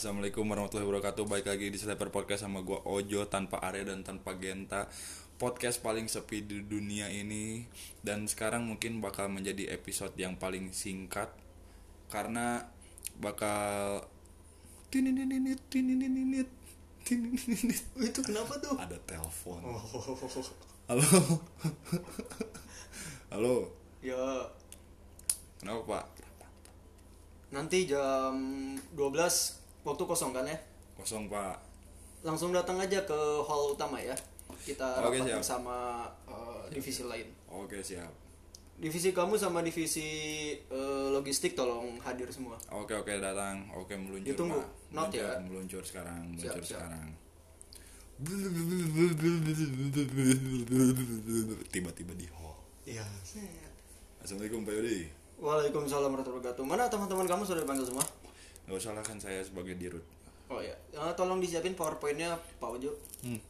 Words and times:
Assalamualaikum 0.00 0.48
warahmatullahi 0.48 0.88
wabarakatuh. 0.88 1.28
Baik 1.28 1.52
lagi 1.52 1.68
di 1.68 1.76
Sleeper 1.76 2.08
Podcast 2.08 2.48
sama 2.48 2.64
gua 2.64 2.80
Ojo 2.88 3.20
Tanpa 3.28 3.60
Arya 3.60 3.84
dan 3.84 4.00
tanpa 4.00 4.32
Genta. 4.40 4.88
Podcast 5.36 5.84
paling 5.84 6.08
sepi 6.08 6.40
di 6.40 6.64
dunia 6.64 7.12
ini. 7.12 7.68
Dan 8.00 8.24
sekarang 8.24 8.64
mungkin 8.64 9.04
bakal 9.04 9.28
menjadi 9.28 9.68
episode 9.76 10.16
yang 10.16 10.40
paling 10.40 10.72
singkat. 10.72 11.28
Karena 12.08 12.64
bakal 13.20 14.08
tinininit 14.88 15.68
Itu 18.00 18.20
kenapa 18.24 18.56
tuh? 18.56 18.80
Ada 18.80 18.96
telepon. 19.04 19.60
Oh, 19.68 19.84
Halo? 20.88 21.04
Halo? 23.36 23.68
Ya. 24.00 24.48
Kenapa 25.60 25.84
pak? 25.84 26.04
nanti 27.50 27.82
jam 27.82 28.38
12 28.94 29.59
waktu 29.82 30.02
kosong 30.04 30.32
kan 30.32 30.44
ya? 30.44 30.56
Kosong 30.96 31.26
pak 31.26 31.56
Langsung 32.20 32.52
datang 32.52 32.76
aja 32.76 33.00
ke 33.02 33.16
hall 33.40 33.72
utama 33.72 33.96
ya. 33.96 34.12
Kita 34.60 35.00
Oke, 35.00 35.16
rapat 35.16 35.32
siap. 35.32 35.38
bersama 35.40 35.76
eh, 36.28 36.62
divisi 36.68 37.02
lain. 37.06 37.28
Oke 37.48 37.80
siap 37.80 38.12
Divisi 38.80 39.12
kamu 39.12 39.36
sama 39.36 39.60
divisi 39.60 40.08
eh, 40.56 41.06
logistik 41.12 41.52
tolong 41.52 42.00
hadir 42.00 42.28
semua. 42.32 42.56
Oke 42.72 42.96
oke 42.96 43.12
datang, 43.20 43.60
oke 43.72 43.92
meluncur 43.92 44.32
Ditunggu. 44.32 44.56
Pak. 44.56 44.68
Not 44.90 45.08
Meluncur, 45.08 45.20
ya? 45.20 45.32
Meluncur 45.44 45.82
sekarang, 45.84 46.20
meluncur 46.32 46.64
siap. 46.64 46.80
sekarang. 46.80 47.06
Tiba-tiba 51.72 52.12
di 52.16 52.26
hall. 52.36 52.56
Iya. 52.84 53.04
Assalamualaikum 54.20 54.64
Pak 54.64 54.74
Yodi. 54.76 55.00
Waalaikumsalam 55.40 56.12
warahmatullahi 56.12 56.44
wabarakatuh. 56.44 56.64
Mana 56.68 56.84
teman-teman 56.92 57.24
kamu 57.24 57.42
sudah 57.48 57.60
dipanggil 57.64 57.86
semua? 57.88 58.04
Gak 58.70 58.78
usah 58.78 58.94
lah 58.94 59.02
kan 59.02 59.18
saya 59.18 59.42
sebagai 59.42 59.74
dirut. 59.74 60.06
Oh 60.46 60.62
ya, 60.62 60.70
Eh, 60.94 61.12
tolong 61.18 61.42
disiapin 61.42 61.74
powerpointnya 61.74 62.38
Pak 62.62 62.70
Ojo 62.78 62.94
Hmm. 63.22 63.42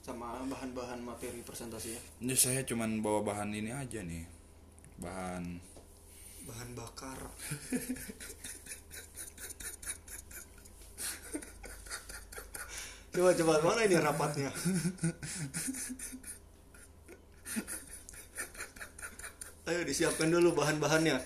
sama 0.00 0.40
bahan-bahan 0.48 1.04
materi 1.04 1.44
presentasinya. 1.44 2.00
Ini 2.24 2.32
saya 2.32 2.64
cuman 2.64 3.04
bawa 3.04 3.20
bahan 3.20 3.52
ini 3.52 3.68
aja 3.68 4.00
nih. 4.00 4.24
Bahan 4.96 5.60
Bahan 6.48 6.68
bakar. 6.72 7.20
coba 13.12 13.30
coba 13.36 13.52
mana 13.60 13.80
ini 13.84 13.96
rapatnya? 14.00 14.48
Ayo 19.68 19.84
disiapkan 19.84 20.32
dulu 20.32 20.56
bahan-bahannya. 20.56 21.20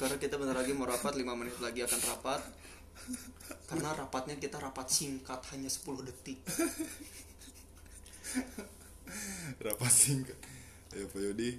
Karena 0.00 0.16
kita 0.16 0.40
bentar 0.40 0.56
lagi 0.56 0.72
mau 0.72 0.88
rapat 0.88 1.12
5 1.12 1.36
menit 1.36 1.52
lagi 1.60 1.84
akan 1.84 2.00
rapat. 2.08 2.40
Karena 3.68 3.96
rapatnya 3.96 4.36
kita 4.36 4.60
rapat 4.60 4.88
singkat 4.88 5.40
hanya 5.54 5.70
10 5.70 6.04
detik. 6.04 6.38
rapat 9.66 9.92
singkat. 9.92 10.38
Ayo 10.92 11.08
Pak 11.08 11.20
Yodi. 11.20 11.50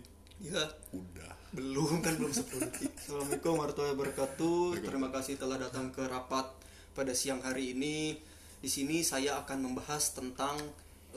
Ya, 0.43 0.65
Udah. 0.91 1.33
belum 1.55 2.03
kan 2.03 2.19
belum 2.19 2.33
10 2.33 2.69
detik. 2.69 2.91
Assalamualaikum 2.99 3.55
warahmatullahi 3.57 3.95
wabarakatuh. 3.97 4.83
Terima 4.83 5.09
kasih 5.09 5.39
telah 5.41 5.57
datang 5.57 5.89
ke 5.89 6.03
rapat 6.05 6.45
pada 6.93 7.13
siang 7.17 7.41
hari 7.41 7.73
ini. 7.73 8.21
Di 8.61 8.69
sini 8.69 9.01
saya 9.01 9.41
akan 9.41 9.71
membahas 9.71 10.13
tentang 10.13 10.55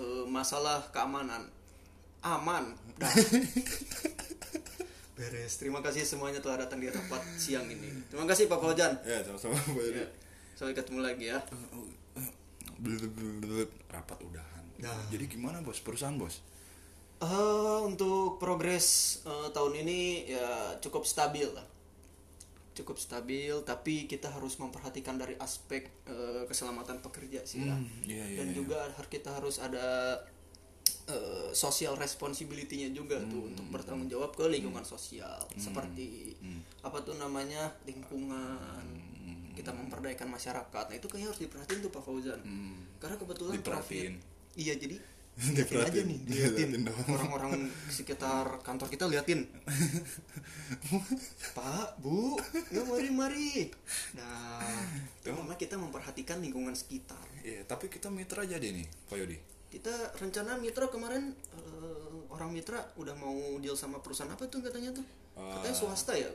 eh, 0.00 0.24
masalah 0.24 0.88
keamanan. 0.94 1.48
Aman. 2.24 2.74
Beres. 5.16 5.56
Terima 5.56 5.80
kasih 5.80 6.04
semuanya 6.04 6.44
telah 6.44 6.68
datang 6.68 6.78
di 6.78 6.92
rapat 6.92 7.24
siang 7.40 7.64
ini. 7.66 7.88
Terima 8.12 8.28
kasih 8.28 8.52
Pak 8.52 8.60
Fauzan. 8.60 8.92
Ya 9.02 9.24
sama-sama 9.24 9.56
Pak 9.56 9.80
Yodi. 9.80 10.04
Ya. 10.04 10.08
Sampai 10.52 10.76
ketemu 10.76 11.00
lagi 11.00 11.24
ya. 11.32 11.40
Rapat 13.88 14.18
udahan. 14.20 14.64
Dah. 14.76 14.92
Jadi 15.08 15.24
gimana 15.32 15.64
bos? 15.64 15.80
Perusahaan 15.80 16.20
bos? 16.20 16.44
Eh, 17.16 17.80
untuk 17.80 18.36
progres 18.36 19.18
eh, 19.24 19.48
tahun 19.48 19.72
ini 19.88 20.28
ya 20.36 20.76
cukup 20.84 21.08
stabil 21.08 21.48
lah 21.48 21.64
cukup 22.76 23.00
stabil 23.00 23.56
tapi 23.64 24.04
kita 24.04 24.28
harus 24.28 24.60
memperhatikan 24.60 25.16
dari 25.16 25.32
aspek 25.40 25.88
eh, 26.04 26.44
keselamatan 26.44 27.00
pekerja 27.00 27.40
sih 27.48 27.64
ya 27.64 27.72
Hmm, 27.72 27.88
iya, 28.04 28.20
iya, 28.20 28.44
dan 28.44 28.52
iya. 28.52 28.56
juga 28.60 28.92
kita 29.08 29.32
harus 29.32 29.56
ada 29.64 30.20
eh, 31.06 31.48
social 31.52 31.94
responsibility-nya 31.94 32.90
juga 32.90 33.16
tuh 33.22 33.40
Hmm. 33.40 33.50
untuk 33.50 33.66
bertanggung 33.70 34.06
jawab 34.06 34.30
ke 34.30 34.42
lingkungan 34.44 34.82
sosial. 34.82 35.38
Seperti 35.54 36.34
Hmm. 36.36 36.60
apa 36.80 36.98
tuh 37.00 37.14
namanya 37.14 37.70
lingkungan. 37.84 38.84
Kita 39.52 39.70
memperdayakan 39.70 40.28
masyarakat. 40.28 40.84
Nah 40.84 40.94
itu 40.94 41.06
kayaknya 41.06 41.30
harus 41.30 41.40
diperhatiin 41.40 41.80
tuh 41.80 41.90
Pak 41.90 42.02
Fauzan. 42.02 42.40
Hmm. 42.40 42.82
karena 42.96 43.16
kebetulan 43.16 43.54
Diperhatiin. 43.54 44.16
profit 44.16 44.56
iya 44.56 44.72
jadi 44.74 44.96
liatin 45.52 45.78
aja 45.78 46.00
nih 46.02 46.18
liatin. 46.26 46.70
Orang-orang 47.06 47.52
sekitar 47.92 48.58
kantor 48.60 48.88
kita 48.88 49.04
liatin. 49.06 49.44
Pak 51.54 52.00
Bu 52.00 52.36
ya 52.68 52.82
mari 52.82 53.08
mari. 53.10 53.50
Nah 54.14 54.64
karena 55.22 55.54
kita 55.54 55.76
memperhatikan 55.76 56.40
lingkungan 56.40 56.72
sekitar. 56.72 57.20
Iya, 57.42 57.62
tapi 57.64 57.86
kita 57.86 58.08
mitra 58.08 58.42
jadi 58.42 58.72
nih, 58.72 58.86
Pak 59.06 59.16
Yodi. 59.16 59.38
Kita 59.76 59.92
rencana 60.16 60.56
mitra 60.56 60.88
kemarin 60.88 61.36
eh, 61.52 62.08
orang 62.28 62.48
mitra 62.50 62.80
udah 62.96 63.12
mau 63.14 63.36
deal 63.58 63.76
sama 63.76 64.00
perusahaan 64.00 64.30
apa 64.30 64.48
tuh 64.48 64.60
katanya 64.60 64.88
tuh 64.90 65.04
katanya 65.36 65.68
Ah. 65.68 65.76
swasta 65.76 66.16
ya 66.16 66.32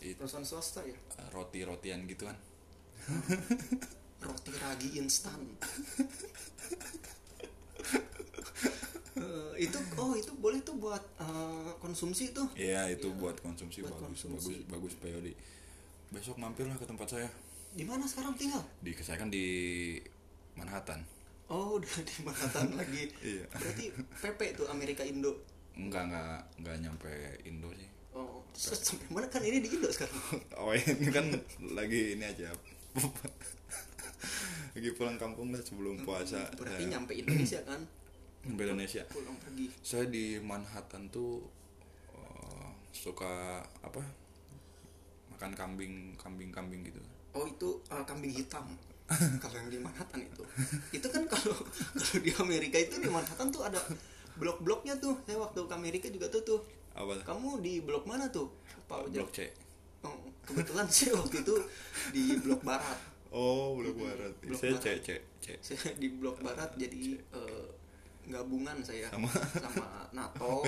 It- 0.00 0.16
perusahaan 0.16 0.40
swasta 0.42 0.80
ya 0.82 0.96
Eh, 0.96 1.28
roti-rotian 1.28 2.06
gitu 2.06 2.24
kan. 2.24 2.36
roti 4.24 4.50
ragi 4.54 4.88
instan 4.96 5.36
Eh, 9.18 9.52
itu 9.60 9.78
oh 9.96 10.14
itu 10.14 10.30
boleh 10.38 10.62
tuh 10.62 10.78
buat 10.78 11.02
eh, 11.18 11.70
konsumsi 11.76 12.30
tuh 12.30 12.46
Iya, 12.54 12.86
itu 12.88 13.10
buat 13.12 13.34
konsumsi 13.36 13.82
buat 13.82 13.90
bagus, 13.92 14.22
konsumsi. 14.24 14.62
bagus, 14.62 14.70
bagus 14.70 14.92
Pak 14.96 15.08
Yodi. 15.10 15.32
Besok 16.08 16.38
mampirlah 16.38 16.74
ke 16.74 16.86
tempat 16.86 17.08
saya. 17.10 17.28
di 17.68 17.84
mana 17.84 18.00
sekarang 18.02 18.32
tinggal 18.32 18.64
Di 18.80 18.96
saya 18.96 19.20
kan 19.20 19.28
di 19.28 19.44
Manhattan. 20.54 21.04
Oh 21.48 21.68
udah 21.78 21.94
di 21.98 22.16
Manhattan 22.20 22.68
lagi 22.74 23.02
Iya. 23.20 23.44
berarti 23.48 23.84
PP 23.94 24.40
tuh 24.54 24.66
Amerika 24.68 25.02
Indo 25.02 25.32
Enggak, 25.72 26.10
enggak, 26.10 26.42
enggak 26.58 26.76
nyampe 26.80 27.10
Indo 27.42 27.70
sih. 27.72 27.88
oh 28.12 28.42
terus 28.50 28.80
sampai 28.82 29.06
mana 29.08 29.26
kan 29.26 29.40
ini 29.40 29.58
di 29.58 29.70
Indo 29.70 29.88
sekarang 29.88 30.18
Oh, 30.58 30.72
ini 30.72 31.08
kan 31.08 31.26
lagi 31.72 32.14
ini 32.14 32.24
aja. 32.24 32.50
lagi 34.74 34.90
pulang 34.92 35.16
kampung 35.16 35.50
lah 35.50 35.60
sebelum 35.60 36.02
puasa. 36.02 36.46
berarti 36.52 36.82
Saya 36.82 36.92
nyampe 36.92 37.12
Indonesia 37.14 37.60
kan 37.62 37.80
nyampe 38.44 38.62
Indonesia. 38.64 39.02
pulang 39.06 39.36
pergi 39.38 39.66
Saya 39.80 40.04
di 40.06 40.38
Manhattan 40.38 41.06
tuh 41.08 41.42
eh, 42.10 42.68
suka 42.90 43.58
apa? 43.80 44.02
Makan 45.30 45.54
kambing, 45.54 45.94
kambing-kambing 46.16 46.82
gitu. 46.84 46.98
oh 47.30 47.46
itu 47.46 47.70
uh, 47.86 48.02
kambing 48.02 48.34
hitam 48.34 48.66
kalau 49.42 49.56
yang 49.56 49.68
di 49.68 49.78
Manhattan 49.78 50.20
itu 50.20 50.42
itu 50.92 51.06
kan 51.08 51.24
kalau 51.24 51.56
kalau 51.98 52.18
di 52.20 52.30
Amerika 52.34 52.76
itu 52.76 52.96
di 52.98 53.08
Manhattan 53.08 53.48
tuh 53.48 53.64
ada 53.64 53.80
blok-bloknya 54.36 54.96
tuh 54.96 55.16
saya 55.24 55.36
waktu 55.36 55.58
ke 55.60 55.74
Amerika 55.74 56.06
juga 56.08 56.28
tuh 56.28 56.42
tuh 56.44 56.60
Apa? 56.92 57.16
kamu 57.24 57.58
di 57.58 57.80
blok 57.80 58.04
mana 58.04 58.28
tuh 58.28 58.52
Pak 58.84 59.06
Ojek 59.06 59.20
Blok 59.20 59.32
C. 59.32 59.40
Oh, 59.98 60.14
kebetulan 60.42 60.86
sih 60.86 61.10
waktu 61.10 61.42
itu 61.42 61.54
di 62.10 62.38
blok 62.38 62.62
barat 62.62 62.98
Oh, 63.28 63.76
blok 63.76 63.98
barat. 63.98 64.32
Blok 64.40 64.56
saya 64.56 64.72
barat. 64.72 65.04
C, 65.04 65.20
C, 65.38 65.46
C. 65.60 65.72
saya 65.74 65.92
di 65.94 66.08
blok 66.10 66.40
barat 66.40 66.72
jadi 66.74 67.18
eh, 67.18 67.66
gabungan 68.26 68.80
saya 68.80 69.08
Sama- 69.08 69.28
sama 69.52 69.86
NATO 70.12 70.64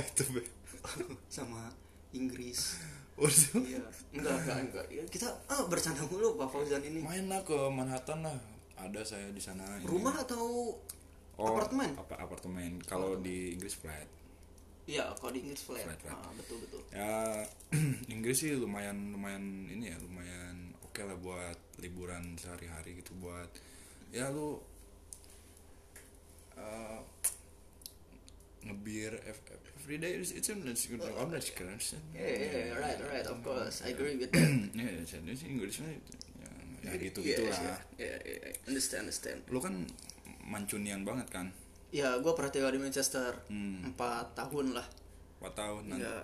sama 1.28 1.72
Inggris. 2.10 2.80
Iya 3.18 3.82
enggak 4.12 4.34
enggak 4.38 4.58
enggak 4.64 4.84
Ya, 4.88 5.02
kita 5.06 5.28
ah 5.46 5.62
bercanda 5.66 6.00
mulu 6.06 6.34
Pak 6.34 6.48
Fauzan 6.48 6.80
ini 6.80 7.00
Main 7.00 7.26
lah 7.26 7.42
ke 7.42 7.56
Manhattan 7.68 8.22
lah. 8.22 8.38
Ada 8.74 9.04
saya 9.04 9.28
di 9.28 9.38
sana. 9.38 9.64
ini. 9.76 9.84
rumah 9.84 10.14
atau 10.16 10.72
Oh, 11.36 11.56
apartemen 11.56 11.96
Apa 11.96 12.20
apartemen? 12.20 12.76
Kalau 12.84 13.16
di 13.16 13.56
Inggris 13.56 13.72
flat. 13.74 14.04
iya 14.84 15.08
kalau 15.16 15.32
di 15.32 15.40
Inggris 15.40 15.62
flat, 15.62 15.84
Flat, 15.84 16.00
flat. 16.00 16.16
Ah, 16.16 16.32
betul 16.36 16.56
betul 16.60 16.80
Ya 16.90 17.44
Inggris 18.14 18.36
sih 18.38 18.52
lumayan 18.56 19.12
lumayan 19.12 19.68
ini 19.68 19.88
ya 19.88 19.96
lumayan 20.00 20.76
oke 20.80 21.00
lah 21.00 21.16
buat 21.16 21.56
liburan 21.78 22.36
sehari-hari 22.36 23.00
gitu 23.00 23.12
buat 23.16 23.48
ya 24.10 24.28
lu 24.28 24.58
uh, 26.56 27.00
ngebir 28.60 29.16
ev- 29.24 29.46
ev- 29.48 29.68
every 29.80 29.96
day 29.96 30.20
it's 30.20 30.36
it's 30.36 30.52
it's 30.52 30.84
good 30.92 31.00
I'm 31.00 31.32
not 31.32 31.40
scared 31.40 31.80
yeah, 32.12 32.28
yeah, 32.28 32.76
right 32.76 33.00
right 33.00 33.26
of 33.26 33.40
course 33.40 33.80
I 33.80 33.96
agree 33.96 34.20
with 34.20 34.30
that. 34.36 34.52
Ya 34.76 35.00
jadi 35.00 35.32
sih 35.32 35.48
Inggris 35.48 35.80
mah 35.80 35.88
ya, 35.88 36.50
ya 36.84 36.92
gitu 37.00 37.24
gitulah 37.24 37.56
yeah, 37.56 37.80
yeah, 37.96 38.18
yeah, 38.24 38.68
understand 38.68 39.08
understand. 39.08 39.40
Lu 39.48 39.64
kan 39.64 39.88
mancunian 40.44 41.08
banget 41.08 41.32
kan? 41.32 41.46
Ya 41.90 42.20
gue 42.20 42.32
pernah 42.36 42.52
tinggal 42.52 42.72
di 42.76 42.80
Manchester. 42.80 43.32
Hmm. 43.48 43.92
empat 43.92 44.36
tahun 44.36 44.76
lah. 44.76 44.86
4 45.40 45.56
tahun 45.56 45.82
nanti 45.88 46.04
ya. 46.04 46.20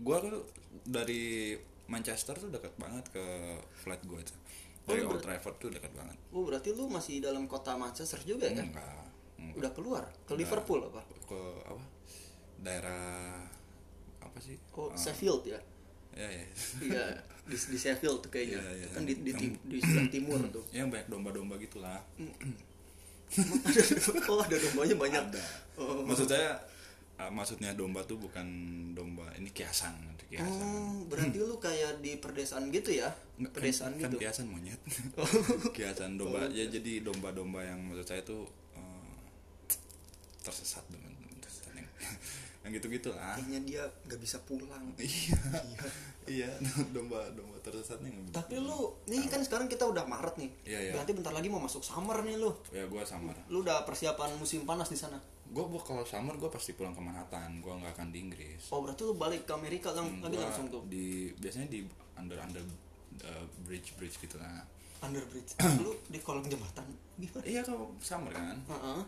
Gua 0.00 0.16
tuh 0.20 0.48
dari 0.84 1.56
Manchester 1.88 2.36
tuh 2.36 2.52
dekat 2.52 2.76
banget 2.76 3.08
ke 3.08 3.24
flat 3.72 4.00
gua 4.04 4.20
tuh 4.20 4.36
dari 4.84 5.00
lu 5.00 5.12
Old 5.12 5.24
Trafford 5.24 5.56
tuh 5.56 5.70
dekat 5.72 5.92
banget. 5.96 6.16
Oh 6.32 6.44
berarti 6.44 6.76
lu 6.76 6.88
masih 6.92 7.24
dalam 7.24 7.48
kota 7.48 7.76
Manchester 7.76 8.20
juga 8.24 8.48
ya? 8.48 8.60
Kan? 8.60 8.68
enggak 8.68 9.00
enggak. 9.42 9.56
Udah 9.56 9.70
keluar 9.72 10.02
ke 10.22 10.32
Liverpool 10.34 10.80
apa? 10.84 11.00
ke 11.22 11.40
apa 11.64 11.84
daerah 12.58 13.40
apa 14.18 14.38
sih 14.38 14.56
Oh 14.72 14.86
Ah, 14.86 14.94
Sheffield 14.94 15.42
ya? 15.44 15.60
ya 16.12 16.28
ya 16.28 16.44
Iya 16.86 17.04
di, 17.42 17.56
di 17.56 17.76
Sheffield 17.76 18.20
tuh 18.20 18.30
kayaknya. 18.30 18.58
Iya, 18.58 18.70
iya. 18.76 18.88
Kan 18.90 19.02
di 19.02 19.14
di, 19.16 19.32
tim- 19.32 19.60
di 19.64 19.78
sebelah 19.78 20.06
timur 20.08 20.40
tuh. 20.48 20.64
yang 20.70 20.86
banyak 20.86 21.08
domba-domba 21.08 21.56
gitulah 21.56 21.98
oh 24.26 24.40
ada 24.40 24.56
dombanya 24.58 24.96
banyak. 24.96 25.24
ada 25.30 25.42
Oh. 25.74 26.04
maksud 26.04 26.28
saya 26.28 26.60
ah, 27.16 27.30
maksudnya 27.30 27.72
domba 27.72 28.04
tuh 28.04 28.20
bukan 28.20 28.44
domba 28.92 29.24
ini 29.34 29.48
kiasan 29.48 29.96
kiasan 30.22 30.60
Oh, 30.60 31.08
berarti 31.08 31.40
lu 31.40 31.56
kayak 31.56 31.98
di 31.98 32.14
perdesaan 32.16 32.68
gitu 32.68 32.92
ya? 32.92 33.08
Nggak, 33.34 33.50
Pedesaan 33.50 33.96
kan, 33.96 34.06
gitu. 34.06 34.16
kan 34.16 34.22
kiasan 34.22 34.46
monyet 34.46 34.80
kiasan 35.76 36.14
domba 36.14 36.44
ya 36.48 36.68
jadi 36.68 37.00
domba-domba 37.00 37.64
yang 37.64 37.80
maksud 37.82 38.04
saya 38.04 38.20
tuh 38.20 38.44
eh, 38.44 38.59
tersesat 40.40 40.84
dengan 40.86 41.10
tersesat 41.38 41.72
yang, 41.72 41.88
yang 42.62 42.70
gitu-gitu 42.72 43.10
lah 43.10 43.34
Kayaknya 43.34 43.60
dia 43.62 43.82
nggak 44.04 44.20
bisa 44.20 44.36
pulang. 44.42 44.84
iya 45.00 45.36
iya 46.26 46.50
domba 46.90 47.26
domba 47.30 47.56
tersesatnya 47.58 48.08
nggak 48.08 48.24
bisa. 48.26 48.36
Tapi 48.36 48.54
lu, 48.56 48.78
nih 49.06 49.26
kan 49.26 49.40
sekarang 49.40 49.66
kita 49.66 49.84
udah 49.84 50.04
Maret 50.04 50.36
nih. 50.36 50.50
Iya, 50.64 50.78
iya. 50.80 50.92
Berarti 50.92 51.12
bentar 51.12 51.30
lagi 51.30 51.48
mau 51.48 51.58
masuk 51.58 51.80
summer 51.80 52.20
nih 52.20 52.36
lu. 52.36 52.50
ya 52.70 52.84
gue 52.84 53.02
summer 53.02 53.34
Lu 53.48 53.60
udah 53.60 53.82
persiapan 53.82 54.36
musim 54.36 54.62
panas 54.62 54.86
di 54.86 54.96
sana. 54.96 55.18
gue 55.50 55.64
gua 55.66 55.82
kalau 55.82 56.06
summer 56.06 56.30
gue 56.32 56.46
pasti 56.46 56.72
pulang 56.72 56.94
ke 56.94 57.02
Manhattan 57.02 57.58
gue 57.58 57.74
nggak 57.74 57.90
akan 57.92 58.14
di 58.14 58.22
Inggris 58.22 58.70
Oh, 58.70 58.86
berarti 58.86 59.02
lu 59.02 59.14
balik 59.14 59.42
ke 59.42 59.52
Amerika 59.52 59.90
lang 59.90 60.22
lagi 60.22 60.38
Gua 60.38 60.46
langsung 60.46 60.70
tuh. 60.70 60.86
di 60.86 61.34
biasanya 61.34 61.66
di 61.66 61.82
under 62.14 62.38
under 62.38 62.62
uh, 63.20 63.42
bridge 63.60 63.98
bridge 63.98 64.14
gitu 64.16 64.38
lah 64.38 64.62
Underbridge. 65.00 65.56
lu 65.84 65.96
di 66.12 66.18
kolong 66.20 66.44
jembatan 66.44 66.84
gimana? 67.20 67.44
iya 67.44 67.60
kalau 67.64 67.92
summer 68.00 68.32
kan 68.32 68.56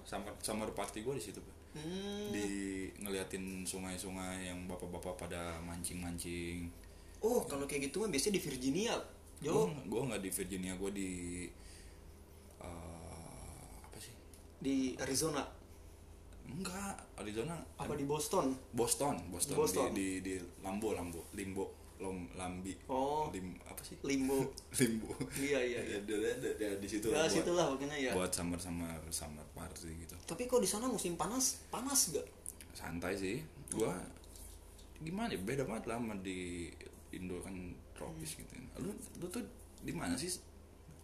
summer 0.04 0.32
summer 0.40 0.68
party 0.72 1.04
gue 1.04 1.14
di 1.16 1.24
situ. 1.24 1.40
Hmm. 1.72 2.28
di 2.28 2.44
ngeliatin 3.00 3.64
sungai-sungai 3.64 4.44
yang 4.44 4.68
bapak-bapak 4.68 5.24
pada 5.24 5.56
mancing-mancing 5.64 6.68
Oh, 7.22 7.46
kalau 7.46 7.70
kayak 7.70 7.88
gitu 7.88 8.02
mah 8.02 8.10
biasanya 8.10 8.36
di 8.36 8.42
Virginia. 8.42 8.94
Jo, 9.38 9.70
gue 9.70 10.00
nggak 10.06 10.22
di 10.22 10.30
Virginia 10.30 10.74
gue 10.74 10.90
di 10.90 11.10
uh, 12.62 13.74
apa 13.86 13.98
sih 13.98 14.14
di 14.58 14.94
Arizona. 14.98 15.42
enggak 16.42 16.98
Arizona 17.22 17.54
Apa 17.78 17.94
di 17.94 18.02
Boston? 18.02 18.50
Boston 18.74 19.14
Boston, 19.30 19.56
Boston. 19.56 19.88
Di, 19.94 20.18
di 20.18 20.34
di 20.34 20.34
Lambo 20.60 20.90
Lambo 20.90 21.30
Limbo 21.38 21.81
Lom 22.02 22.26
Lambi 22.34 22.74
Oh. 22.84 23.30
Lim 23.30 23.54
apa 23.62 23.78
sih 23.80 23.94
Limbo. 24.02 24.50
Limbo 24.78 25.14
Iya, 25.32 25.62
iya, 25.62 25.80
iya. 25.80 25.96
ya, 25.96 25.98
dia- 26.02 26.56
dia 26.58 26.70
di 26.74 26.88
situ 26.88 27.06
Ya, 27.06 27.22
buat- 27.22 27.30
situlah 27.32 27.64
pokoknya 27.70 27.96
ya. 27.96 28.12
buat 28.12 28.28
summer 28.28 28.58
summer 28.58 28.90
summer 29.08 29.46
party 29.52 29.94
gitu 29.96 30.18
Tapi 30.24 30.44
kok 30.44 30.58
di 30.58 30.66
sana 30.66 30.84
musim 30.86 31.14
panas? 31.14 31.62
Panas 31.68 32.10
gak? 32.10 32.26
santai 32.72 33.12
sih 33.14 33.36
gua 33.70 33.92
gimana 34.98 35.28
ya 35.28 35.38
beda 35.38 35.62
banget 35.62 35.84
lah 35.86 35.96
sama 35.96 36.16
di 36.18 36.72
Indo 37.10 37.36
kan 37.38 37.52
tropis 37.92 38.32
gitu 38.34 38.48
lu 38.78 38.88
lu 39.16 39.26
tuh 39.28 39.44
di 39.78 39.92
mana 39.92 40.14
sih 40.14 40.32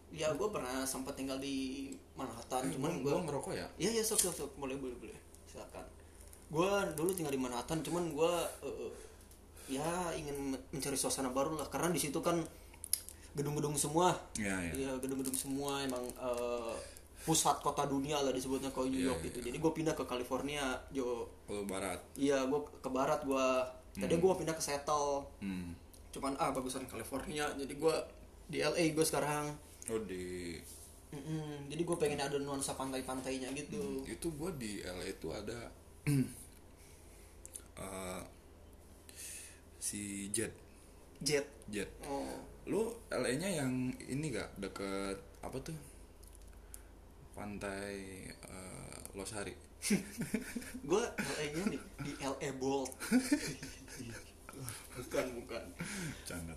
Ya, 0.08 0.32
gue 0.32 0.48
pernah 0.48 0.80
sempat 0.82 1.12
tinggal 1.12 1.36
di 1.36 1.92
Manhattan, 2.14 2.64
cuman 2.66 2.96
gue 2.98 3.12
gua 3.12 3.20
ngerokok 3.20 3.52
ya 3.52 3.68
Iya, 3.76 3.90
iya, 3.92 4.02
sok, 4.02 4.16
sok, 4.18 4.34
sok. 4.34 4.50
Boleh, 4.56 4.72
boleh, 4.74 4.96
boleh. 4.96 5.12
Silakan. 5.44 5.84
Gue 6.48 6.64
dulu 6.96 7.12
tinggal 7.12 7.28
di 7.28 7.36
Manhattan, 7.38 7.84
cuman 7.84 8.08
gue 8.08 8.32
ya 9.68 9.84
ingin 10.12 10.34
men- 10.50 10.64
mencari 10.70 10.94
suasana 10.94 11.28
baru 11.28 11.54
lah, 11.54 11.68
karena 11.68 11.88
di 11.88 12.00
situ 12.00 12.18
kan 12.18 12.40
gedung-gedung 13.30 13.74
semua. 13.74 14.16
ya 14.34 14.56
ya 14.64 14.72
Iya, 14.74 14.92
gedung-gedung 14.98 15.32
semua 15.32 15.78
emang 15.80 16.02
eh, 16.10 16.74
pusat 17.20 17.60
kota 17.60 17.84
dunia 17.84 18.16
lah 18.16 18.32
disebutnya 18.32 18.68
kalau 18.68 18.88
New 18.88 18.96
Iya, 18.96 19.08
York 19.08 19.20
iya, 19.20 19.26
gitu. 19.28 19.38
Jadi 19.42 19.56
gue 19.56 19.72
pindah 19.74 19.92
ke 19.92 20.02
California, 20.02 20.64
Jo. 20.88 21.28
kalau 21.44 21.62
barat 21.64 22.00
Iya, 22.14 22.44
gue 22.44 22.60
ke 22.76 22.88
barat 22.88 23.20
gue. 23.22 23.46
Tadi 23.94 24.14
gue 24.14 24.32
pindah 24.34 24.52
ke 24.52 24.62
Seattle. 24.62 25.28
hmm. 25.38 25.70
Cuman 26.08 26.32
ah 26.36 26.50
bagusan 26.50 26.84
California. 26.84 27.44
Jadi 27.52 27.74
gue 27.74 27.94
di 28.46 28.58
LA 28.58 28.90
gue 28.90 29.04
sekarang. 29.04 29.52
oh 29.86 30.00
di 30.02 30.56
Mm-mm, 31.08 31.64
jadi 31.66 31.82
gue 31.82 31.96
pengen 31.96 32.20
ada 32.20 32.36
nuansa 32.36 32.72
pantai-pantainya 32.74 33.48
gitu. 33.52 34.04
itu 34.04 34.28
gua 34.30 34.52
di 34.52 34.80
LA 34.82 35.08
itu 35.10 35.28
ada 35.30 35.72
eh, 37.78 38.20
si 39.78 40.28
Jet 40.34 40.52
Jet. 41.18 41.46
Jet 41.70 41.90
Oh. 42.06 42.38
lu 42.68 42.94
LA 43.10 43.34
nya 43.40 43.48
yang 43.64 43.90
ini 44.06 44.30
gak 44.30 44.54
deket 44.60 45.18
apa 45.42 45.56
tuh? 45.58 45.74
Pantai 47.34 48.26
eh, 48.28 48.96
Losari. 49.14 49.54
Gue 50.90 51.02
LA-nya 51.06 51.62
di, 51.70 51.78
di 52.02 52.12
LA 52.18 52.50
Bolt 52.58 52.90
bukan 54.94 55.26
bukan. 55.42 55.62
Canda 56.26 56.52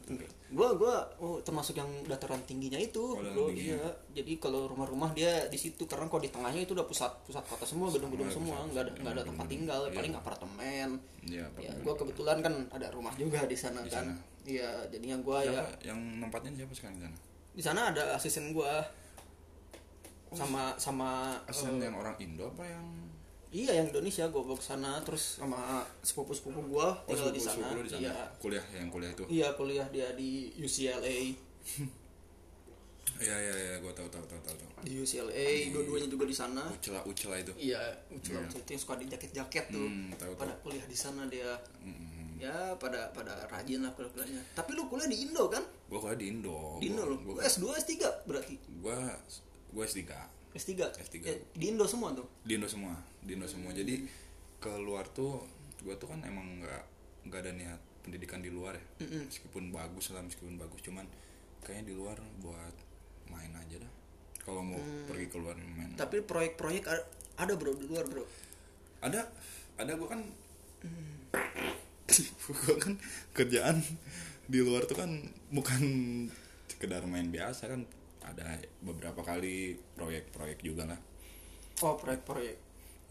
gue 0.52 0.70
gua 0.76 1.08
oh 1.24 1.40
termasuk 1.40 1.80
yang 1.80 1.88
dataran 2.06 2.42
tingginya 2.44 2.76
itu. 2.76 3.16
Oh, 3.16 3.48
iya. 3.48 3.80
Jadi 4.12 4.36
kalau 4.38 4.68
rumah-rumah 4.68 5.16
dia 5.16 5.48
di 5.48 5.56
situ 5.56 5.88
karena 5.88 6.10
kalau 6.12 6.20
di 6.20 6.32
tengahnya 6.34 6.66
itu 6.68 6.76
udah 6.76 6.84
pusat 6.84 7.12
pusat 7.24 7.44
kota 7.48 7.64
semua 7.64 7.88
gedung-gedung 7.88 8.28
semua. 8.28 8.60
nggak 8.68 8.84
ada 8.84 8.92
nggak 9.00 9.14
ada 9.16 9.24
tempat 9.24 9.46
tinggal 9.48 9.82
Iya. 9.88 9.96
paling 9.96 10.14
apartemen. 10.18 10.90
Iya, 11.22 11.46
ya 11.62 11.72
gue 11.78 11.94
kebetulan 11.96 12.38
kan 12.42 12.54
ada 12.74 12.90
rumah 12.90 13.14
juga 13.14 13.46
di 13.46 13.54
sana 13.54 13.86
Di 13.86 13.94
kan. 13.94 14.10
iya 14.42 14.70
jadinya 14.90 15.22
gue 15.22 15.38
ya 15.54 15.62
yang 15.86 16.00
nempatin 16.18 16.58
siapa 16.58 16.74
sekarang 16.74 16.98
di 16.98 17.04
sana? 17.06 17.18
di 17.52 17.62
sana 17.62 17.82
ada 17.94 18.04
asisten 18.18 18.58
gue 18.58 18.74
sama 20.32 20.72
sama 20.80 21.36
Asisten 21.44 21.78
eh, 21.78 21.92
yang 21.92 22.00
orang 22.00 22.16
Indo 22.18 22.48
apa 22.50 22.64
yang 22.64 22.86
iya 23.52 23.72
yang 23.74 23.88
Indonesia 23.88 24.26
gue 24.26 24.42
bawa 24.42 24.56
ke 24.56 24.66
sana 24.66 24.98
terus 25.02 25.38
sama 25.38 25.60
sepupu 26.00 26.32
sepupu 26.32 26.64
gue 26.66 26.88
Oh, 27.04 27.04
tinggal 27.06 27.30
di 27.30 27.40
sana. 27.40 27.68
di 27.76 28.00
iya. 28.00 28.16
Kuliah 28.38 28.64
yang 28.72 28.88
kuliah 28.88 29.12
itu. 29.12 29.24
Iya 29.28 29.48
kuliah 29.54 29.88
dia 29.88 30.08
di 30.14 30.30
UCLA 30.58 31.36
Iya 33.20 33.38
iya 33.38 33.54
iya, 33.54 33.74
gua 33.78 33.94
tahu 33.94 34.10
tahu 34.10 34.26
tahu 34.26 34.40
tahu. 34.42 34.56
tahu. 34.58 34.82
di 34.82 34.98
UCLA 34.98 35.70
dua-duanya 35.70 36.10
juga 36.10 36.26
di 36.26 36.34
sana. 36.34 36.66
Ucela 36.68 37.06
Ucela 37.06 37.38
itu. 37.38 37.54
iya 37.56 37.78
ucil 38.10 38.34
itu 38.42 38.66
yang 38.68 38.82
suka 38.82 38.98
di 38.98 39.06
jaket-jaket 39.06 39.70
tuh. 39.70 39.78
Hmm, 39.80 40.10
tahu 40.16 40.34
pada 40.34 40.50
tahu. 40.52 40.66
kuliah 40.66 40.82
di 40.84 40.98
sana 40.98 41.28
dia. 41.28 41.54
Mm, 41.78 42.42
ya 42.42 42.74
pada 42.76 43.14
pada 43.14 43.46
rajin 43.46 43.86
lah 43.86 43.94
kuliah-kuliahnya 43.94 44.42
tapi 44.52 44.74
lu 44.74 44.90
kuliah 44.90 45.06
di 45.06 45.22
Indo 45.22 45.46
kan? 45.46 45.62
Gua 45.86 46.02
kuliah 46.02 46.18
di 46.18 46.28
Indo. 46.30 46.82
di 46.82 46.90
Indo 46.90 47.04
Gua- 47.04 47.14
lu 47.14 47.16
Gua 47.28 47.34
Lu 47.38 47.42
S2 47.44 47.64
S3 47.78 47.94
berarti? 48.26 48.56
Gua 48.82 48.98
gua 49.70 49.84
S3 49.86 50.02
S3 50.52 50.72
S3. 51.00 51.16
Eh, 51.24 51.40
di 51.56 51.72
Indo 51.72 51.88
semua 51.88 52.12
tuh 52.12 52.28
di 52.44 52.60
Indo 52.60 52.68
semua, 52.68 52.96
di 53.24 53.32
Indo 53.36 53.48
semua. 53.48 53.72
Jadi 53.72 54.04
keluar 54.60 55.08
tuh 55.10 55.42
gua 55.82 55.96
tuh 55.98 56.12
kan 56.12 56.22
emang 56.28 56.62
nggak 56.62 56.84
nggak 57.30 57.40
ada 57.42 57.52
niat 57.56 57.82
pendidikan 58.02 58.42
di 58.44 58.52
luar 58.52 58.76
ya. 58.76 58.86
Meskipun 59.28 59.72
bagus 59.72 60.12
lah, 60.12 60.22
meskipun 60.22 60.58
bagus 60.58 60.82
cuman 60.84 61.06
kayaknya 61.62 61.92
di 61.92 61.96
luar 61.96 62.18
buat 62.42 62.76
main 63.30 63.54
aja 63.56 63.80
dah. 63.80 63.94
Kalau 64.42 64.66
mau 64.66 64.82
pergi 65.06 65.30
keluar 65.30 65.54
main. 65.54 65.94
tapi 65.94 66.26
proyek-proyek 66.26 66.84
ada 67.38 67.54
bro 67.54 67.78
di 67.78 67.86
luar 67.86 68.06
bro 68.10 68.26
ada 69.02 69.30
ada 69.78 69.92
gue 69.98 70.10
kan 70.10 70.22
gue 72.66 72.76
kan 72.78 72.94
kerjaan 73.34 73.82
di 74.46 74.60
luar 74.62 74.86
tuh 74.90 74.98
kan 74.98 75.10
bukan 75.54 75.82
sekedar 76.70 77.06
main 77.06 77.30
biasa 77.30 77.70
kan 77.70 77.86
ada 78.22 78.58
beberapa 78.82 79.22
kali 79.26 79.76
proyek-proyek 79.98 80.62
juga 80.62 80.86
lah. 80.86 81.00
Oh 81.82 81.98
proyek-proyek. 81.98 82.58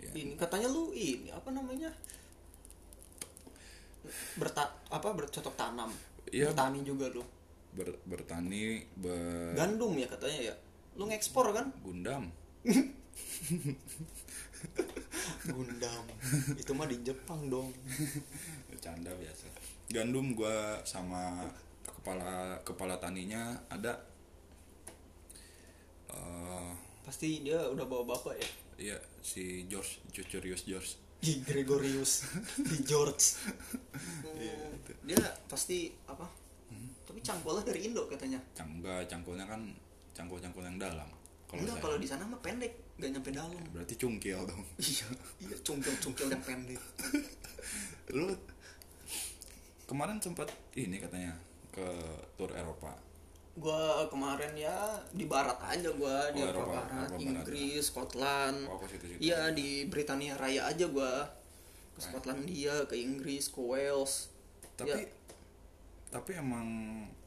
Iya. 0.00 0.12
ini 0.16 0.32
katanya 0.32 0.72
lu 0.72 0.96
ini 0.96 1.28
apa 1.28 1.52
namanya? 1.52 1.92
Berta 4.40 4.64
apa 4.88 5.08
bercocok 5.12 5.54
tanam. 5.58 5.92
Iya. 6.30 6.54
bertani 6.54 6.80
juga 6.86 7.10
lu. 7.12 7.20
Ber- 7.70 8.00
bertani 8.08 8.82
ber 8.98 9.54
gandum 9.54 9.92
ya 9.98 10.08
katanya 10.08 10.52
ya? 10.52 10.54
Lu 10.96 11.04
ngekspor 11.06 11.52
kan? 11.52 11.68
Gundam. 11.84 12.32
Gundam. 15.50 16.04
Itu 16.56 16.72
mah 16.76 16.88
di 16.88 16.96
Jepang 17.04 17.48
dong. 17.52 17.72
Canda 18.80 19.12
biasa. 19.12 19.46
Gandum 19.92 20.32
gue 20.32 20.56
sama 20.88 21.44
kepala 21.84 22.56
kepala 22.64 22.96
taninya 22.96 23.52
ada 23.68 23.92
eh 26.14 26.72
pasti 27.06 27.42
dia 27.42 27.58
udah 27.70 27.84
bawa 27.86 28.14
bapak 28.14 28.34
ya? 28.38 28.48
Iya 28.80 28.98
si 29.20 29.66
George 29.66 30.00
Curious 30.10 30.64
George. 30.66 30.90
Di 31.20 31.44
Gregorius. 31.44 32.24
Di 32.56 32.80
George. 32.80 33.36
Hmm, 34.24 34.72
dia 35.04 35.20
pasti 35.52 35.92
apa? 36.08 36.24
Tapi 37.04 37.20
cangkolnya 37.20 37.66
dari 37.68 37.84
Indo 37.84 38.08
katanya. 38.08 38.40
Cangga 38.56 39.04
cangkulnya 39.04 39.44
kan 39.44 39.60
cangkul-cangkul 40.16 40.64
yang 40.64 40.80
dalam. 40.80 41.08
Kalau 41.44 41.60
enggak 41.66 41.82
kalau 41.82 41.96
di 42.00 42.08
sana 42.08 42.24
mah 42.24 42.40
pendek 42.40 42.72
gak 42.96 43.10
nyampe 43.10 43.34
dalam. 43.34 43.60
Berarti 43.74 43.94
cungkil 44.00 44.38
dong. 44.48 44.64
Iya 44.80 45.06
iya 45.44 45.56
cungkil-cungkil 45.60 46.30
yang 46.32 46.40
pendek. 46.40 46.80
Lu 48.16 48.32
kemarin 49.84 50.22
sempat 50.22 50.48
ini 50.78 51.02
katanya 51.02 51.34
ke 51.74 51.84
tour 52.38 52.54
Eropa 52.54 52.94
gua 53.60 54.08
kemarin 54.08 54.56
ya 54.56 54.96
di 55.12 55.28
barat 55.28 55.60
aja 55.60 55.92
gua 55.94 56.32
di 56.32 56.40
Oh, 56.40 56.48
Eropa, 56.48 56.64
Eropa, 56.64 56.72
barat, 56.74 56.90
Eropa 56.90 57.12
barat. 57.12 57.20
Inggris, 57.22 57.82
Scotland. 57.86 58.58
Oh. 58.66 58.80
Iya 59.20 59.52
di 59.52 59.86
Britania 59.86 60.34
Raya 60.40 60.66
aja 60.66 60.88
gua. 60.88 61.28
Ke 61.94 62.00
Skotlandia, 62.00 62.88
ke 62.88 62.96
Inggris, 62.96 63.52
ke 63.52 63.60
Wales. 63.60 64.32
tapi 64.80 64.96
Ya, 64.96 64.96
tapi 66.08 66.32
emang 66.40 66.66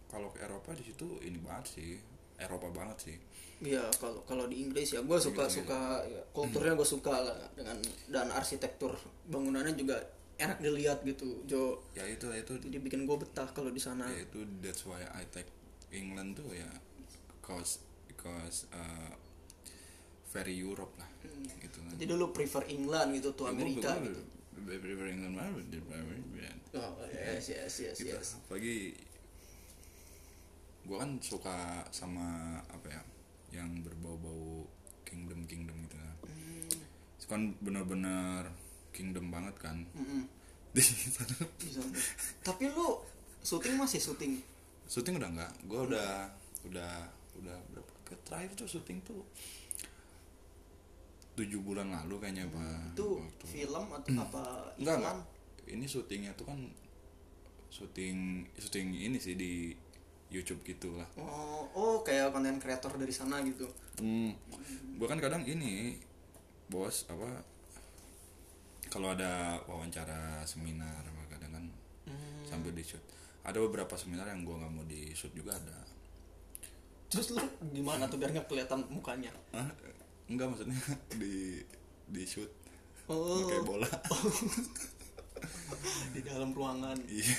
kalau 0.10 0.34
ke 0.34 0.42
Eropa 0.42 0.74
di 0.74 0.84
situ 0.90 1.22
ini 1.22 1.38
banget 1.38 1.78
sih. 1.78 2.02
Eropa 2.42 2.68
banget 2.74 2.98
sih. 2.98 3.18
Iya 3.64 3.88
kalau 3.96 4.20
kalau 4.28 4.50
di 4.52 4.60
Inggris 4.60 4.92
ya 4.92 5.00
gue 5.00 5.16
suka 5.16 5.48
suka 5.48 6.04
ya, 6.04 6.20
kulturnya 6.36 6.76
gue 6.76 6.84
suka 6.84 7.16
lah 7.24 7.38
dengan 7.56 7.80
dan 8.12 8.28
arsitektur 8.34 8.92
bangunannya 9.32 9.72
juga 9.80 9.96
enak 10.36 10.60
dilihat 10.60 11.06
gitu 11.08 11.46
Jo. 11.48 11.80
Ya 11.96 12.04
itu 12.04 12.28
itu. 12.34 12.54
Jadi 12.60 12.78
bikin 12.84 13.08
gue 13.08 13.16
betah 13.16 13.48
kalau 13.56 13.72
di 13.72 13.80
sana. 13.80 14.04
Ya 14.12 14.26
itu 14.28 14.44
that's 14.60 14.84
why 14.84 15.00
I 15.16 15.24
take 15.32 15.48
England 15.94 16.36
tuh 16.36 16.50
ya 16.52 16.70
cause 17.40 17.80
because 18.06 18.66
uh, 18.72 19.14
very 20.30 20.56
Europe 20.56 20.94
lah 20.98 21.10
gitu 21.60 21.78
kan. 21.80 21.94
Jadi 21.94 22.12
lu 22.12 22.30
prefer 22.30 22.66
England 22.68 23.14
gitu 23.16 23.30
tuh 23.34 23.46
Ya, 23.48 23.54
Amerika 23.54 23.94
gua- 23.94 24.04
gitu? 24.04 24.22
very 24.64 24.94
very 24.94 25.12
England 25.12 25.36
banget 25.36 25.66
daripada- 25.70 26.02
oh 26.74 26.94
yes 27.08 27.46
yes 27.48 27.74
yes 27.80 27.96
gitu. 27.96 28.10
yes. 28.10 28.38
Apalagi 28.40 28.98
gue 30.84 30.98
kan 30.98 31.12
suka 31.22 31.58
sama 31.90 32.26
apa 32.66 32.88
ya 32.90 33.02
yang 33.54 33.70
berbau-bau 33.82 34.66
kingdom 35.04 35.46
kingdom 35.46 35.78
gitu 35.82 35.96
kan. 35.96 36.16
Itu 37.14 37.26
kan 37.26 37.42
bener-bener 37.60 38.50
kingdom 38.90 39.30
banget 39.30 39.56
kan. 39.58 39.86
Sana 40.74 41.46
Di 41.62 41.70
sana. 41.70 41.94
tapi 42.42 42.66
lu 42.68 42.98
syuting 43.40 43.78
masih 43.78 44.02
syuting 44.02 44.42
syuting 44.86 45.16
udah 45.16 45.30
enggak 45.30 45.52
gue 45.64 45.80
udah 45.86 46.12
udah 46.64 46.92
udah 47.36 47.58
berapa? 47.70 47.92
Ke 48.04 48.14
terakhir 48.22 48.52
tuh 48.56 48.68
syuting 48.68 49.00
tuh 49.02 49.24
tujuh 51.34 51.60
bulan 51.60 51.90
lalu 51.92 52.16
kayaknya 52.20 52.46
pak 52.48 52.94
itu 52.94 53.08
Waktu- 53.18 53.48
film 53.50 53.86
atau 53.90 54.14
apa 54.16 54.42
enggak 54.78 54.96
enggak 55.00 55.18
ini 55.66 55.86
syutingnya 55.88 56.32
tuh 56.34 56.46
kan 56.46 56.60
syuting 57.68 58.18
syuting 58.54 58.94
ini 58.94 59.18
sih 59.18 59.34
di 59.34 59.74
YouTube 60.30 60.62
gitu 60.64 60.94
lah 60.94 61.10
oh 61.16 61.66
oh 61.74 61.96
kayak 62.02 62.30
konten 62.30 62.58
kreator 62.58 62.90
dari 62.94 63.10
sana 63.10 63.42
gitu. 63.42 63.66
Hmm, 63.98 64.34
gue 64.94 65.06
kan 65.06 65.18
kadang 65.18 65.42
ini 65.44 65.98
bos 66.68 67.06
apa 67.08 67.42
kalau 68.88 69.10
ada 69.10 69.58
wawancara 69.64 70.42
seminar 70.44 71.02
kadang 71.28 71.50
kan 71.52 71.66
Hmm. 72.04 72.44
sambil 72.44 72.70
di 72.70 72.84
shoot 72.84 73.00
ada 73.44 73.58
beberapa 73.60 73.94
seminar 74.00 74.32
yang 74.32 74.48
gue 74.48 74.56
nggak 74.56 74.72
mau 74.72 74.86
di 74.88 75.12
shoot 75.12 75.36
juga 75.36 75.60
ada. 75.60 75.80
Terus 77.12 77.36
lu 77.36 77.44
gimana 77.76 78.08
tuh 78.08 78.18
biar 78.18 78.32
nggak 78.32 78.48
kelihatan 78.48 78.88
mukanya? 78.90 79.32
Hah? 79.52 79.68
enggak 80.32 80.48
maksudnya 80.56 80.80
di 81.22 81.60
di 82.08 82.24
shoot. 82.24 82.50
Oh. 83.12 83.44
Kayak 83.46 83.68
bola. 83.68 83.90
Di 86.16 86.24
dalam 86.24 86.56
ruangan. 86.56 86.96
Iya. 87.12 87.36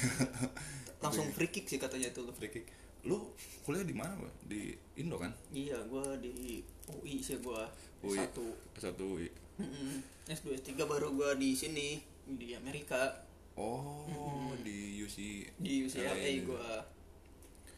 Langsung 1.02 1.24
free 1.32 1.48
kick 1.48 1.64
sih 1.64 1.80
katanya 1.80 2.12
itu 2.12 2.20
lu. 2.20 2.36
Free 2.36 2.52
kick. 2.52 2.68
Lu 3.08 3.32
kuliah 3.64 3.84
di 3.84 3.96
mana 3.96 4.12
di 4.44 4.76
Indo 5.00 5.16
kan? 5.16 5.32
Iya 5.52 5.80
gue 5.88 6.04
di 6.20 6.60
UI 6.88 7.24
sih 7.24 7.40
gue 7.40 7.62
UI. 8.04 8.16
satu. 8.20 8.44
Satu 8.76 9.16
UI. 9.16 9.28
Mm-mm. 9.56 10.04
S2 10.28 10.60
S3 10.60 10.84
baru 10.84 11.16
gue 11.16 11.30
di 11.40 11.56
sini 11.56 11.96
di 12.28 12.52
Amerika 12.52 13.23
oh 13.58 14.50
di 14.62 14.98
UC 15.04 15.16
di 15.60 15.86
UCLA 15.86 16.14
LA. 16.14 16.32
gue 16.42 16.68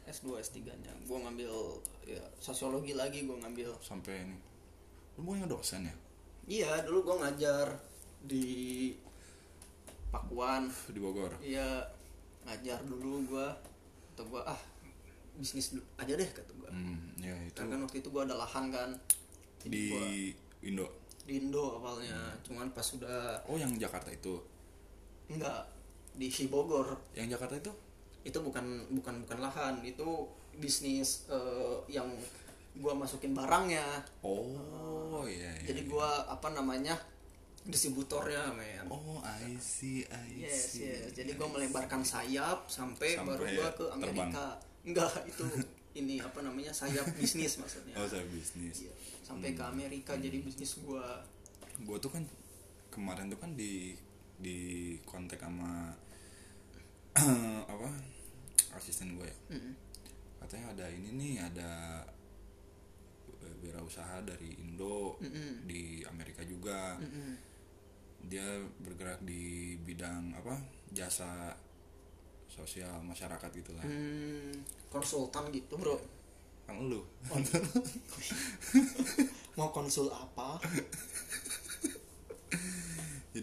S2 0.07 0.39
S3 0.39 0.59
nya. 0.79 0.93
Gue 1.03 1.19
ngambil 1.19 1.51
ya 2.07 2.23
sosiologi 2.39 2.95
lagi 2.95 3.27
gue 3.27 3.37
ngambil. 3.37 3.75
Sampai 3.83 4.23
ini. 4.23 4.39
Lu 5.19 5.27
bukannya 5.27 5.51
dosen 5.51 5.91
ya? 5.91 5.95
Iya 6.47 6.87
dulu 6.87 7.11
gue 7.13 7.17
ngajar 7.27 7.67
di 8.23 8.47
Pakuan. 10.15 10.71
Di 10.71 11.01
Bogor? 11.03 11.35
Iya 11.43 11.83
ngajar 12.47 12.79
dulu 12.87 13.27
gue 13.27 13.47
atau 14.15 14.25
gue 14.31 14.43
ah 14.47 14.61
bisnis 15.37 15.75
dulu 15.75 15.85
aja 16.01 16.17
deh 16.17 16.31
kata 16.33 16.49
gue 16.49 16.71
hmm, 16.73 17.21
ya 17.21 17.37
itu. 17.45 17.53
karena 17.53 17.77
kan 17.77 17.81
waktu 17.85 17.99
itu 18.01 18.09
gue 18.09 18.23
ada 18.23 18.37
lahan 18.39 18.65
kan. 18.71 18.91
Jadi 19.67 19.75
di 19.75 19.83
gua 19.91 20.07
Indo? 20.63 20.87
Di 21.27 21.33
Indo 21.43 21.83
awalnya. 21.83 22.39
Cuman 22.47 22.71
pas 22.71 22.87
sudah 22.87 23.43
oh 23.51 23.59
yang 23.59 23.75
Jakarta 23.75 24.15
itu 24.15 24.39
enggak 25.31 25.67
di 26.17 26.29
Bogor. 26.49 26.97
Yang 27.13 27.37
Jakarta 27.37 27.55
itu? 27.61 27.73
Itu 28.27 28.39
bukan 28.43 28.91
bukan 28.91 29.23
bukan 29.27 29.39
lahan. 29.39 29.75
Itu 29.85 30.31
bisnis 30.57 31.29
eh, 31.29 31.77
yang 31.93 32.09
gua 32.81 32.93
masukin 32.97 33.33
barangnya. 33.33 34.05
Oh 34.25 35.25
iya 35.25 35.53
iya 35.61 35.73
jadi 35.73 35.81
iya. 35.85 35.91
gua 35.91 36.09
apa 36.29 36.53
namanya 36.53 36.97
distributornya 37.67 38.53
men. 38.53 38.87
Oh 38.89 39.21
I 39.25 39.57
see 39.59 40.05
I 40.07 40.47
yes 40.47 40.77
see. 40.77 40.87
yes. 40.87 41.13
Jadi 41.17 41.35
gua 41.35 41.49
melebarkan 41.51 42.05
sayap 42.05 42.69
sampai, 42.69 43.17
Sampai 43.17 43.37
baru 43.37 43.45
gua 43.45 43.69
ke 43.73 43.85
terbang. 43.85 44.31
Amerika. 44.31 44.47
Enggak 44.87 45.13
itu 45.27 45.45
ini 46.01 46.21
apa 46.21 46.45
namanya 46.45 46.71
sayap 46.71 47.09
bisnis 47.17 47.57
maksudnya. 47.57 47.97
Oh 47.97 48.05
saya 48.05 48.25
bisnis. 48.29 48.85
Iya, 48.85 48.93
sampai 49.25 49.57
ke 49.57 49.65
Amerika 49.65 50.13
jadi 50.21 50.39
bisnis 50.45 50.77
gua. 50.85 51.25
Gue 51.81 51.97
tuh 52.01 52.09
kan 52.13 52.25
kemarin 52.93 53.29
tuh 53.29 53.37
kan 53.41 53.53
di 53.53 53.93
di 54.37 54.95
kontak 55.03 55.41
sama 55.41 55.97
apa 57.73 57.89
asisten 58.77 59.17
gue 59.17 59.25
ya. 59.25 59.57
Mm-mm. 59.57 59.73
katanya 60.45 60.77
ada 60.77 60.87
ini 60.93 61.09
nih 61.17 61.35
ada 61.41 62.05
eh, 63.41 63.55
wirausaha 63.65 64.21
dari 64.21 64.61
Indo 64.61 65.17
Mm-mm. 65.19 65.65
di 65.65 66.05
Amerika 66.05 66.45
juga. 66.45 67.01
Mm-mm. 67.01 67.57
dia 68.27 68.43
bergerak 68.83 69.23
di 69.23 69.77
bidang 69.79 70.35
apa 70.35 70.59
jasa 70.91 71.55
sosial 72.51 72.99
masyarakat 73.05 73.51
gitu 73.55 73.71
lah. 73.77 73.87
Hmm, 73.87 74.51
konsultan 74.91 75.47
gitu 75.55 75.79
bro. 75.79 75.95
Kan 76.67 76.91
lu. 76.91 77.07
Mau 79.57 79.71
konsul 79.71 80.11
apa 80.11 80.59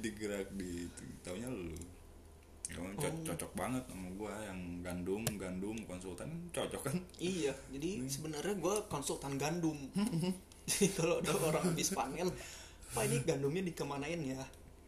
jadi 0.03 0.09
gerak 0.13 0.47
di 0.51 0.83
taunya 1.21 1.47
lu 1.47 1.71
Emang 2.69 2.91
co- 2.93 3.05
Oh. 3.05 3.23
cocok 3.23 3.51
banget 3.53 3.83
sama 3.85 4.09
gua 4.13 4.33
yang 4.41 4.59
gandum 4.81 5.23
gandum 5.33 5.77
konsultan 5.83 6.27
cocok 6.49 6.81
kan 6.83 6.95
Iya, 7.15 7.55
jadi 7.69 8.03
sebenarnya 8.03 8.55
gue 8.55 8.75
konsultan 8.89 9.37
gandum. 9.37 9.77
jadi 10.65 10.87
kalau 10.91 11.21
ada 11.21 11.31
orang 11.37 11.63
habis 11.69 11.87
panen, 11.89 12.27
pak 12.89 13.03
ini 13.05 13.21
gandumnya 13.21 13.63
dikemanain 13.63 14.17
ya? 14.17 14.41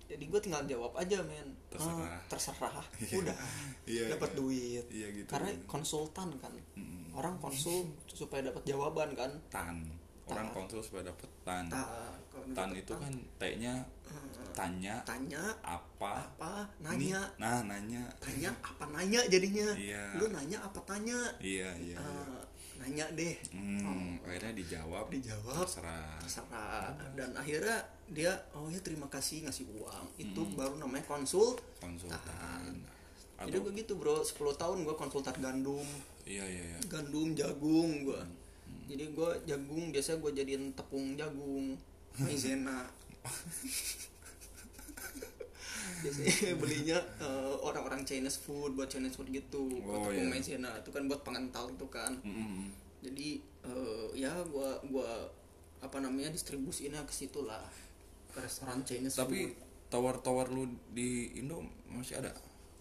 Jadi 0.06 0.24
gue 0.24 0.40
tinggal 0.40 0.66
jawab 0.66 0.92
aja 0.96 1.22
men. 1.22 1.54
Terserah. 1.68 2.06
"Ah, 2.06 2.22
terserah. 2.26 2.76
Iya. 3.02 3.16
Udah. 3.16 3.38
Iya, 3.86 4.04
dapat 4.12 4.30
iya. 4.30 4.38
duit. 4.38 4.86
Iya, 4.90 5.08
gitu. 5.14 5.30
Karena 5.30 5.50
konsultan 5.66 6.28
kan. 6.36 6.52
Mm-mm. 6.74 7.14
Orang 7.14 7.38
konsul 7.38 7.86
supaya 8.06 8.44
dapat 8.46 8.66
jawaban 8.66 9.14
kan. 9.14 9.32
tan 9.48 9.78
orang 10.26 10.48
Tan. 10.50 10.56
konsul 10.56 10.82
supaya 10.82 11.04
dapet 11.06 11.30
tan. 11.42 11.66
Ta- 11.70 12.18
kalau 12.28 12.46
tan 12.52 12.70
dapet 12.70 12.82
itu 12.82 12.94
kan 12.98 13.14
t-nya 13.38 13.74
tanya 14.56 14.96
tanya 15.04 15.44
apa 15.60 16.24
apa 16.24 16.64
Ini- 16.96 17.12
nanya. 17.12 17.22
nah 17.36 17.60
nanya. 17.62 18.04
Tanya 18.18 18.50
apa 18.64 18.88
nanya 18.90 19.20
jadinya. 19.28 19.68
Iya. 19.76 20.16
lu 20.16 20.32
nanya 20.32 20.58
apa 20.64 20.80
tanya. 20.88 21.18
Iya 21.44 21.70
iya, 21.76 21.96
iya. 21.96 21.98
Ah, 22.00 22.40
nanya 22.80 23.06
deh. 23.12 23.36
Hmm, 23.52 24.16
akhirnya 24.24 24.56
dijawab. 24.56 25.12
Dijawab. 25.12 25.68
terserah. 25.68 26.16
Terserah. 26.24 26.96
Dan 27.14 27.36
akhirnya 27.36 27.84
dia 28.08 28.32
oh 28.56 28.72
ya 28.72 28.80
terima 28.80 29.12
kasih 29.12 29.44
ngasih 29.44 29.68
uang. 29.76 30.06
Itu 30.16 30.42
baru 30.56 30.80
namanya 30.80 31.04
konsul. 31.04 31.60
Konsultan. 31.78 32.80
Jadi 33.36 33.52
atau 33.52 33.68
gue 33.68 33.74
gitu 33.76 34.00
bro. 34.00 34.24
10 34.24 34.32
tahun 34.56 34.88
gue 34.88 34.96
konsultan 34.96 35.36
gandum. 35.38 35.84
Iya 36.24 36.48
iya 36.48 36.64
iya. 36.72 36.80
Gandum 36.88 37.36
jagung 37.36 38.08
gue 38.08 38.22
jadi 38.86 39.04
gue 39.10 39.30
jagung 39.46 39.90
biasanya 39.90 40.18
gue 40.20 40.32
jadiin 40.36 40.66
tepung 40.72 41.14
jagung 41.14 41.74
maizena 42.16 42.86
biasanya 46.02 46.54
belinya 46.62 46.98
eh, 47.18 47.56
orang-orang 47.60 48.04
Chinese 48.04 48.38
food 48.38 48.74
buat 48.74 48.88
Chinese 48.88 49.16
food 49.16 49.30
gitu 49.30 49.82
Oh, 49.82 50.06
tepung 50.06 50.14
iya. 50.16 50.30
maizena 50.30 50.72
itu 50.78 50.90
kan 50.90 51.04
buat 51.06 51.22
pengental 51.22 51.66
itu 51.68 51.88
kan 51.90 52.14
Mm-mm. 52.22 52.70
jadi 53.02 53.30
eh, 53.66 54.06
ya 54.16 54.32
gua 54.46 54.78
gua 54.86 55.10
apa 55.82 55.98
namanya 56.00 56.30
distribusinya 56.30 57.02
ke 57.04 57.14
situ 57.14 57.44
lah 57.44 57.66
ke 58.30 58.40
restoran 58.40 58.82
Chinese 58.82 59.16
tapi 59.16 59.50
food. 59.50 59.58
tower-tower 59.88 60.50
lu 60.50 60.66
di 60.92 61.34
Indo 61.36 61.62
masih 61.88 62.20
ada 62.20 62.32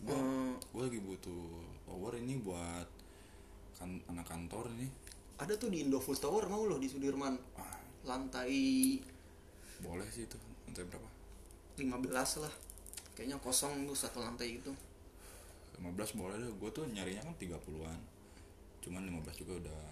gua, 0.01 0.17
Eh. 0.17 0.53
gua 0.71 0.83
lagi 0.85 1.01
butuh 1.01 1.45
tower 1.85 2.13
ini 2.15 2.37
buat 2.39 2.89
kan 3.75 3.91
anak 4.07 4.25
kantor 4.25 4.69
ini 4.75 4.89
ada 5.39 5.53
tuh 5.59 5.69
di 5.71 5.83
Indofood 5.83 6.19
Tower 6.19 6.47
mau 6.47 6.63
loh 6.67 6.79
di 6.79 6.87
Sudirman. 6.87 7.35
Ah, 7.59 7.79
lantai 8.07 8.99
boleh 9.83 10.07
sih 10.09 10.25
itu 10.25 10.39
lantai 10.69 10.87
berapa? 10.87 11.09
15 11.79 12.43
lah. 12.45 12.55
Kayaknya 13.15 13.37
kosong 13.43 13.87
tuh 13.87 13.97
satu 13.99 14.23
lantai 14.23 14.59
itu. 14.63 14.73
15 15.79 16.19
boleh 16.19 16.39
deh. 16.39 16.51
Gue 16.59 16.71
tuh 16.71 16.87
nyarinya 16.87 17.27
kan 17.27 17.35
30-an 17.39 18.01
cuman 18.85 19.01
15 19.09 19.41
juga 19.41 19.65
udah 19.65 19.83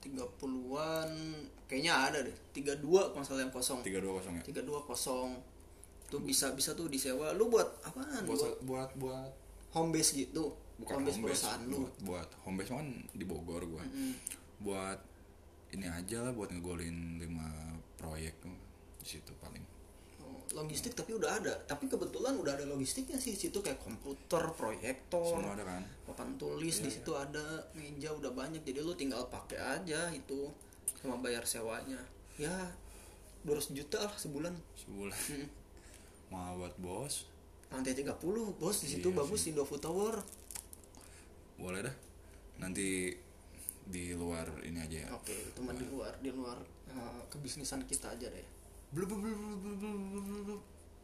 30-an 0.00 1.10
kayaknya 1.68 1.92
ada 1.92 2.18
deh. 2.24 2.36
32 2.56 2.80
kalau 2.82 3.20
nggak 3.20 3.24
salah 3.24 3.42
yang 3.44 3.52
kosong. 3.52 3.78
tiga 3.84 4.00
dua 4.00 4.18
kosong 4.20 4.34
ya? 4.40 4.42
32 4.64 4.88
kosong. 4.88 5.30
Tuh 6.08 6.20
bisa 6.24 6.50
bisa 6.56 6.72
tuh 6.72 6.88
disewa. 6.88 7.36
Lu 7.36 7.52
buat 7.52 7.68
apaan? 7.84 8.24
Buat 8.24 8.40
buat 8.40 8.56
buat 8.64 8.90
buat 8.96 9.32
home 9.76 9.92
base 9.92 10.16
gitu. 10.16 10.56
Bukan 10.80 11.04
home 11.04 11.06
base 11.06 11.16
home 11.20 11.28
base, 11.28 11.44
perusahaan 11.44 11.62
lu. 11.68 11.76
buat 11.84 11.94
buat 12.08 12.28
home 12.48 12.56
base 12.56 12.70
kan 12.72 12.88
di 13.12 13.24
Bogor 13.28 13.62
gua 13.68 13.84
buat 14.60 14.98
ini 15.70 15.86
aja 15.86 16.26
lah 16.26 16.32
buat 16.34 16.50
ngegolin 16.50 17.22
lima 17.22 17.48
proyek 17.96 18.36
di 19.00 19.06
situ 19.06 19.32
paling. 19.40 19.62
Oh, 20.20 20.44
logistik 20.52 20.92
tapi 20.92 21.16
udah 21.16 21.40
ada. 21.40 21.54
Tapi 21.64 21.88
kebetulan 21.88 22.36
udah 22.36 22.58
ada 22.58 22.66
logistiknya 22.68 23.16
sih 23.16 23.32
di 23.34 23.40
situ 23.48 23.58
kayak 23.64 23.80
komputer 23.80 24.52
proyektor 24.52 25.40
semua 25.40 25.56
ada 25.56 25.64
kan? 25.64 25.82
papan 26.04 26.36
tulis 26.36 26.76
Iya, 26.80 26.84
di 26.84 26.90
situ 26.90 27.12
ada 27.16 27.64
meja 27.72 28.12
udah 28.12 28.32
banyak. 28.34 28.60
Jadi 28.60 28.78
lu 28.84 28.92
tinggal 28.92 29.26
pakai 29.32 29.58
aja 29.58 30.12
itu 30.12 30.52
sama 31.00 31.16
bayar 31.22 31.46
sewanya. 31.48 32.00
Ya 32.36 32.72
200 33.48 33.72
juta 33.72 33.98
lah 34.04 34.14
sebulan. 34.16 34.52
Sebulan. 34.76 35.20
Hmm. 35.32 35.48
mau 36.30 36.54
buat 36.62 36.76
bos. 36.78 37.26
Lantai 37.70 37.94
30 37.94 38.14
bos 38.58 38.76
di 38.82 38.88
situ 38.90 39.08
Iya 39.10 39.18
bagus 39.18 39.40
di 39.46 39.50
Indofood 39.54 39.82
Tower. 39.82 40.14
Boleh 41.56 41.86
dah. 41.86 41.96
Nanti 42.60 43.14
di 43.86 44.12
luar 44.14 44.46
ini 44.66 44.78
aja 44.82 44.98
ya. 45.06 45.08
Oke 45.14 45.32
okay, 45.32 45.40
teman 45.56 45.74
di 45.78 45.86
nah. 45.86 45.92
luar 45.94 46.12
di 46.20 46.30
luar 46.30 46.58
uh, 46.92 47.22
kebisnisan 47.32 47.86
kita 47.88 48.12
aja 48.12 48.26
deh. 48.28 48.46
Belum 48.90 49.16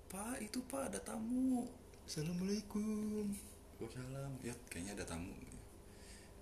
pak 0.07 0.39
itu 0.43 0.59
pak 0.67 0.93
ada 0.93 1.01
tamu. 1.03 1.67
Assalamualaikum. 2.07 3.35
Waalaikumsalam. 3.77 4.33
ya 4.41 4.55
kayaknya 4.71 4.93
ada 5.03 5.05
tamu. 5.05 5.35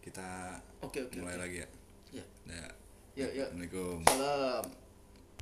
Kita 0.04 0.60
okay, 0.84 1.08
okay, 1.08 1.18
mulai 1.20 1.36
okay. 1.36 1.42
lagi 1.42 1.56
ya. 1.56 1.68
Ya. 2.14 2.24
Ya 3.14 3.28
ya. 3.32 3.44
Assalamualaikum. 3.48 3.98
Salam. 4.06 4.83